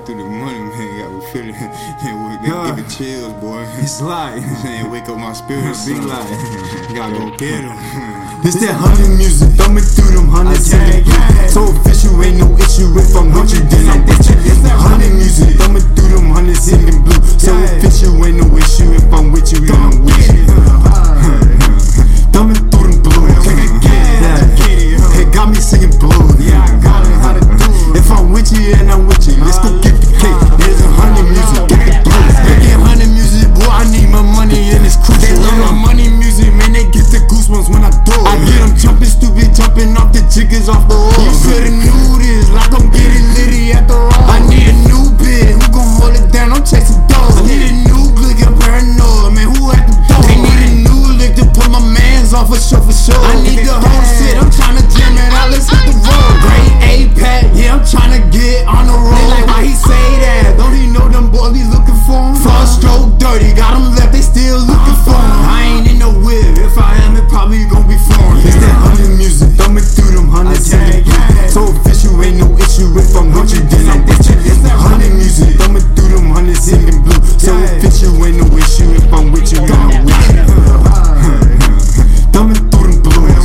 to 0.00 0.14
the 0.14 0.24
money, 0.24 0.58
man. 0.58 0.98
Got 0.98 1.12
me 1.12 1.20
feeling, 1.30 1.54
it 1.54 2.42
give 2.66 2.76
me 2.76 2.84
chills, 2.90 3.32
boy. 3.34 3.62
It's 3.78 4.00
like, 4.00 4.42
Man, 4.64 4.90
wake 4.92 5.08
up 5.08 5.18
my 5.18 5.32
spirit, 5.32 5.76
Big 5.86 6.02
lie. 6.02 6.24
Gotta 6.94 7.14
go 7.14 7.30
get 7.36 7.62
him. 7.62 7.76
This 8.42 8.58
that 8.60 8.74
Hunnid 8.74 9.16
Muzik, 9.16 9.54
thumbing 9.54 9.84
through 9.84 10.18
them 10.18 10.28
hundred 10.28 10.58
singing. 10.58 11.06
So 11.48 11.70
official, 11.70 12.18
ain't 12.22 12.42
no 12.42 12.50
issue 12.58 12.90
if 12.98 13.14
I'm 13.14 13.30
with 13.30 13.54
you, 13.54 13.62
then 13.70 13.88
I'm 13.88 14.02
with 14.04 14.24
you. 14.26 14.36
This 14.42 14.58
that 14.66 14.76
Hunnid 14.82 15.14
Muzik, 15.14 15.56
thumbing 15.62 15.86
through 15.94 16.10
them 16.18 16.30
hundred 16.34 16.56
singing 16.58 17.02
blue. 17.04 17.22
So 17.38 17.54
official, 17.54 18.18
ain't 18.26 18.42
no 18.42 18.46
issue 18.58 18.90
if 18.92 19.06
I'm 19.14 19.30
with 19.30 19.52
you, 19.52 19.62
then 19.62 19.78
I'm 19.78 20.02
with 20.02 20.26
you. 20.34 20.42
Thumbing 22.34 22.62
through 22.70 22.90
them. 22.90 23.04
Yeah. 23.82 25.20
It 25.20 25.32
got 25.32 25.48
me 25.48 25.56
singing 25.56 25.94
blues. 25.98 26.34
Yeah, 26.42 26.66
I 26.66 26.82
got 26.82 27.06
it, 27.06 27.14
how 27.22 27.32
to 27.32 27.40
do 27.40 27.54
it. 27.54 27.96
If 27.96 28.10
I'm 28.10 28.32
with 28.32 28.50
you 28.52 28.74
and 28.74 28.90
I'm 28.90 29.06
with 29.06 29.26
you, 29.28 29.36
let's 29.44 29.58
go 29.58 29.70
get 29.80 29.93
jumping 40.34 40.66
off 40.66 40.66
the 40.66 40.66
jiggers 40.66 40.68
off 40.68 40.88
the 40.88 40.94
wall. 40.94 41.14
You 41.22 41.32
shoulda 41.34 41.70
knew 41.70 42.18
this, 42.18 42.50
like 42.50 42.72
I'm 42.74 42.90
getting 42.90 43.26
litty 43.34 43.72
at 43.72 43.86
the 43.86 43.94
rock. 43.94 44.26
I 44.26 44.42
need 44.50 44.66
a 44.66 44.74
new 44.90 45.14
bit, 45.18 45.54
who 45.54 45.62
gon' 45.70 45.86
hold 46.00 46.14
it 46.14 46.32
down? 46.32 46.52
I'm 46.52 46.64
chasing 46.64 46.98
dogs. 47.06 47.38
I 47.38 47.46
need 47.46 47.62
a 47.62 47.72
new 47.86 48.10
glick, 48.18 48.42
I'm 48.42 48.58
paranoid, 48.58 49.34
man, 49.34 49.46
who 49.54 49.70
at 49.70 49.86
the 49.86 49.94
door? 50.10 50.22
They 50.26 50.38
need 50.42 50.58
a 50.58 50.70
new 50.82 51.00
lick 51.18 51.34
to 51.38 51.46
put 51.54 51.70
my 51.70 51.80
mans 51.80 52.34
on 52.34 52.46
for 52.46 52.58
sure, 52.58 52.82
for 52.82 52.94
sure. 52.94 53.18
I 53.18 53.38
need 53.42 53.62
the 53.62 53.74
whole 53.74 54.04
shit, 54.18 54.34
I'm 54.34 54.50
tryna 54.50 54.82
jam 54.90 55.14
it 55.14 55.30
out, 55.30 55.50
let's 55.54 55.70
hit 55.70 55.86
the 55.86 55.94
road. 56.02 56.34
Great 56.42 56.70
A-Pack, 56.82 57.54
yeah, 57.54 57.78
I'm 57.78 57.84
tryna 57.86 58.26
get 58.34 58.66
on 58.66 58.90
the 58.90 58.96
road. 58.96 59.14
They 59.14 59.26
like, 59.30 59.46
why 59.46 59.60
he 59.64 59.74
say 59.74 60.06
that? 60.24 60.58
Don't 60.58 60.74
he 60.74 60.90
know 60.90 61.06
them 61.08 61.30
boys 61.30 61.54
be 61.54 61.62
looking 61.64 61.98
for 62.06 62.18
him? 62.18 62.34
Front 62.42 62.68
stroke 62.68 63.18
dirty, 63.22 63.54
got 63.54 63.78
him 63.78 63.94
left, 63.94 64.10
they 64.10 64.22
still 64.22 64.58
looking 64.58 64.98
for 65.06 65.14
him. 65.14 65.34
I 65.46 65.78
ain't 65.78 65.86
in 65.94 65.98
no 66.02 66.10
whip, 66.10 66.58
if 66.58 66.74
I 66.78 66.98
am, 67.06 67.16
it 67.16 67.28
probably 67.30 67.64
gon' 67.70 67.86
be 67.86 67.94
foreign. 67.94 68.13
No 78.80 78.90
if 78.90 79.12
I'm 79.14 79.30
with 79.30 79.52
you, 79.52 79.62
I'm 79.62 80.04
with 80.04 80.34
you. 80.34 80.42
Thumbing 82.34 82.58
through 82.74 82.90
them 82.90 83.02
blues. 83.06 83.38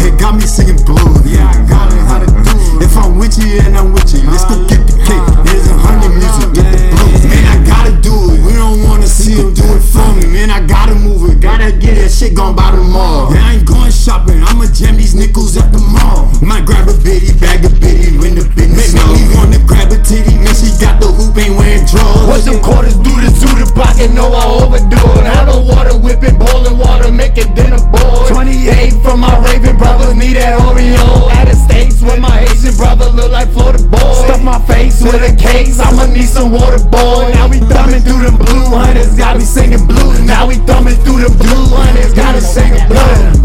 It 0.00 0.18
got 0.18 0.34
me 0.34 0.48
singing 0.48 0.80
blues. 0.88 1.20
Yeah, 1.28 1.44
I 1.44 1.68
got 1.68 1.92
it, 1.92 2.00
how 2.08 2.20
to 2.20 2.26
do. 2.26 2.80
If 2.80 2.96
I'm 2.96 3.18
with 3.18 3.36
you 3.36 3.60
and 3.60 3.76
I'm 3.76 3.92
with 3.92 4.14
you, 4.16 4.24
let's 4.32 4.48
go 4.48 4.64
get 4.64 4.80
the 4.88 4.96
cake. 5.04 5.44
There's 5.44 5.68
a 5.68 5.76
Hunnid 5.76 6.08
Muzik, 6.16 6.56
get 6.56 6.72
the 6.72 6.88
blues. 6.88 7.20
Man, 7.28 7.44
I 7.52 7.60
gotta 7.68 7.92
do 8.00 8.32
it. 8.32 8.40
We 8.40 8.56
don't 8.56 8.82
wanna 8.82 9.06
see 9.06 9.36
him 9.36 9.52
do 9.52 9.64
it 9.76 9.84
for 9.84 10.08
me. 10.16 10.24
Man, 10.32 10.48
I 10.48 10.64
gotta 10.64 10.94
move 10.94 11.28
it. 11.28 11.40
Gotta 11.40 11.70
get 11.70 12.00
that 12.00 12.08
shit 12.08 12.32
gone 12.32 12.56
by 12.56 12.70
the 12.72 12.80
mall. 12.80 13.28
Man, 13.28 13.44
I 13.44 13.60
ain't 13.60 13.68
going 13.68 13.92
shopping. 13.92 14.40
I'ma 14.42 14.72
jam 14.72 14.96
these 14.96 15.14
nickels 15.14 15.58
at 15.58 15.70
the 15.70 15.80
mall. 15.80 16.32
Might 16.40 16.64
grab 16.64 16.88
a 16.88 16.96
bitty, 17.04 17.36
bag 17.36 17.62
a 17.66 17.68
bitty, 17.68 18.16
when 18.16 18.36
the 18.36 18.48
business 18.56 18.96
Make 18.96 19.04
me 19.04 19.36
wanna 19.36 19.60
grab 19.68 19.92
a 19.92 20.00
titty. 20.00 20.40
Man, 20.40 20.56
she 20.56 20.72
got 20.80 20.96
the 20.96 21.12
hoop, 21.12 21.36
ain't 21.36 21.60
wearing 21.60 21.84
drawers. 21.84 22.24
What 22.24 22.40
them 22.48 22.56
quarters 22.64 22.70
do 22.70 22.70
to 22.70 22.76
do 22.76 22.79
the 22.79 22.79
pocket? 23.80 24.12
No, 24.12 24.28
I 24.28 24.44
overdo 24.60 25.00
it. 25.00 25.24
The 25.48 25.56
water 25.64 25.96
whipping, 25.96 26.36
boiling 26.36 26.76
water, 26.76 27.10
make 27.10 27.38
it 27.38 27.48
dinner 27.56 27.80
boy. 27.88 28.28
28 28.28 28.92
from 29.02 29.20
my 29.20 29.32
Raven 29.40 29.76
brothers, 29.76 30.14
need 30.14 30.36
that 30.36 30.60
Oreo. 30.60 31.32
At 31.32 31.48
the 31.48 31.56
States 31.56 32.02
with 32.02 32.20
my 32.20 32.44
Asian 32.52 32.76
brother, 32.76 33.08
look 33.08 33.32
like 33.32 33.48
Florida 33.50 33.82
boy. 33.88 34.12
Stuff 34.28 34.42
my 34.44 34.60
face 34.68 35.02
with 35.02 35.24
a 35.24 35.32
case, 35.34 35.80
I'ma 35.80 36.06
need 36.12 36.28
some 36.28 36.52
water 36.52 36.82
boy. 36.92 37.32
Now 37.32 37.48
we 37.48 37.58
thumbing 37.72 38.04
through 38.04 38.28
them 38.28 38.36
blue 38.36 38.68
hunters, 38.68 39.16
got 39.16 39.36
me 39.38 39.44
singing 39.44 39.86
blues. 39.86 40.20
Now 40.20 40.46
we 40.46 40.56
thumbing 40.68 41.00
through 41.00 41.24
them 41.24 41.34
blue 41.38 41.66
hunters, 41.72 42.12
got 42.12 42.34
me 42.34 42.40
singing 42.40 42.86
blues. 42.86 43.39